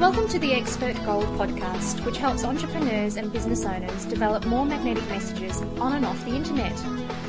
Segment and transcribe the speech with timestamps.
[0.00, 5.06] Welcome to the Expert Gold podcast, which helps entrepreneurs and business owners develop more magnetic
[5.10, 6.72] messages on and off the internet.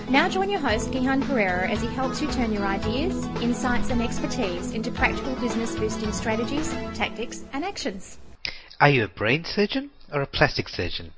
[0.10, 4.02] Now join your host, Gihan Perera, as he helps you turn your ideas, insights, and
[4.02, 8.18] expertise into practical business boosting strategies, tactics, and actions.
[8.80, 11.12] Are you a brain surgeon or a plastic surgeon?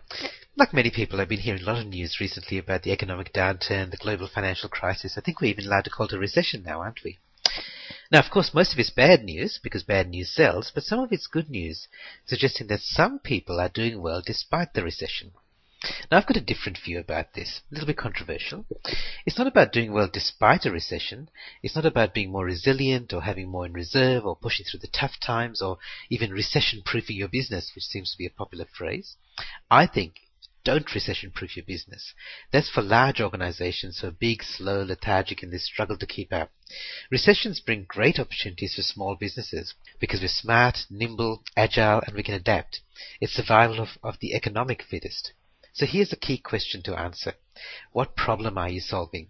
[0.56, 3.92] Like many people, I've been hearing a lot of news recently about the economic downturn,
[3.92, 5.20] the global financial crisis.
[5.20, 7.20] I think we're even allowed to call it a recession now, aren't we?
[8.12, 11.12] Now, of course, most of it's bad news, because bad news sells, but some of
[11.12, 11.88] it's good news,
[12.26, 15.32] suggesting that some people are doing well despite the recession.
[16.10, 18.66] Now, I've got a different view about this, a little bit controversial.
[19.26, 21.30] It's not about doing well despite a recession.
[21.62, 24.88] It's not about being more resilient or having more in reserve or pushing through the
[24.88, 29.18] tough times or even recession proofing your business, which seems to be a popular phrase.
[29.70, 30.22] I think
[30.64, 32.14] don't recession proof your business.
[32.52, 36.52] That's for large organizations who are big, slow, lethargic, and they struggle to keep up.
[37.12, 42.36] Recessions bring great opportunities for small businesses because we're smart, nimble, agile, and we can
[42.36, 42.82] adapt.
[43.20, 45.34] It's survival of, of the economic fittest.
[45.74, 47.34] So here's a key question to answer.
[47.92, 49.28] What problem are you solving?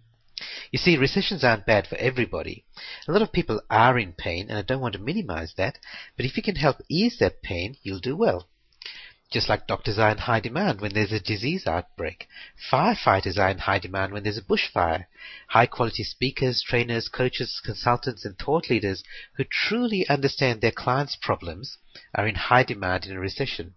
[0.70, 2.64] You see, recessions aren't bad for everybody.
[3.08, 5.78] A lot of people are in pain, and I don't want to minimize that,
[6.16, 8.48] but if you can help ease that pain, you'll do well.
[9.30, 12.28] Just like doctors are in high demand when there's a disease outbreak.
[12.70, 15.06] Firefighters are in high demand when there's a bushfire.
[15.48, 19.02] High quality speakers, trainers, coaches, consultants, and thought leaders
[19.36, 21.78] who truly understand their clients' problems
[22.14, 23.74] are in high demand in a recession.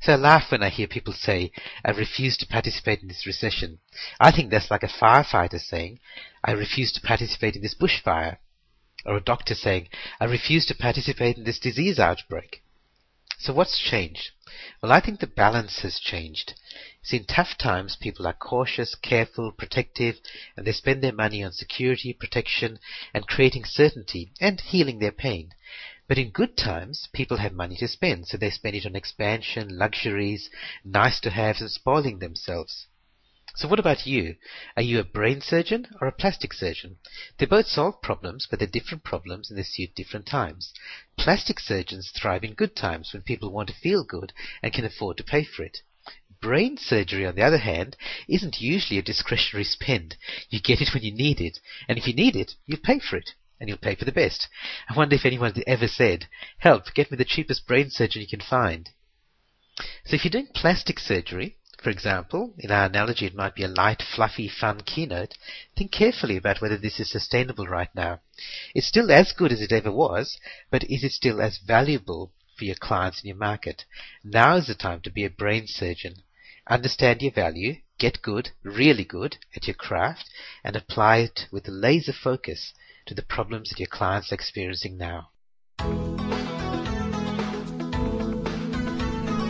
[0.00, 1.52] So I laugh when I hear people say,
[1.84, 3.78] I refuse to participate in this recession.
[4.18, 6.00] I think that's like a firefighter saying,
[6.42, 8.38] I refuse to participate in this bushfire.
[9.06, 9.88] Or a doctor saying,
[10.20, 12.63] I refuse to participate in this disease outbreak.
[13.38, 14.30] So what's changed?
[14.80, 16.54] Well, I think the balance has changed.
[17.02, 20.20] See, in tough times, people are cautious, careful, protective,
[20.56, 22.78] and they spend their money on security, protection,
[23.12, 25.50] and creating certainty, and healing their pain.
[26.06, 29.76] But in good times, people have money to spend, so they spend it on expansion,
[29.76, 30.48] luxuries,
[30.84, 32.86] nice to haves, and spoiling themselves.
[33.56, 34.34] So what about you?
[34.76, 36.96] Are you a brain surgeon or a plastic surgeon?
[37.38, 40.74] They both solve problems, but they're different problems and they suit different times.
[41.16, 45.18] Plastic surgeons thrive in good times when people want to feel good and can afford
[45.18, 45.82] to pay for it.
[46.40, 47.96] Brain surgery, on the other hand,
[48.28, 50.16] isn't usually a discretionary spend.
[50.50, 53.16] You get it when you need it, and if you need it, you pay for
[53.16, 54.48] it and you'll pay for the best.
[54.88, 56.26] I wonder if anyone ever said,
[56.58, 58.90] help, get me the cheapest brain surgeon you can find.
[60.04, 63.68] So if you're doing plastic surgery, for example, in our analogy, it might be a
[63.68, 65.34] light, fluffy, fun keynote.
[65.76, 68.20] Think carefully about whether this is sustainable right now.
[68.74, 70.38] It's still as good as it ever was,
[70.70, 73.84] but is it still as valuable for your clients and your market?
[74.24, 76.22] Now is the time to be a brain surgeon.
[76.66, 80.30] Understand your value, get good, really good at your craft,
[80.64, 82.72] and apply it with laser focus
[83.04, 85.28] to the problems that your clients are experiencing now.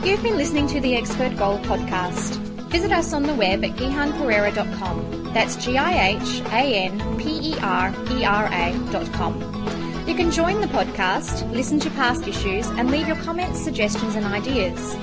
[0.04, 2.36] You've been listening to the Expert Goal podcast.
[2.68, 5.32] Visit us on the web at gihanperera.com.
[5.32, 10.04] That's G I H A N P E R E R A.com.
[10.06, 14.26] You can join the podcast, listen to past issues, and leave your comments, suggestions, and
[14.26, 14.94] ideas.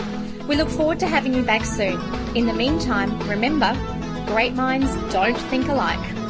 [0.47, 1.99] We look forward to having you back soon.
[2.35, 3.73] In the meantime, remember,
[4.27, 6.20] great minds don't think alike.